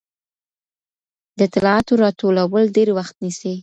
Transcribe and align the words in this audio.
د 1.37 1.39
اطلاعاتو 1.47 1.93
راټولول 2.03 2.63
ډېر 2.75 2.87
وخت 2.97 3.15
نیسي. 3.23 3.53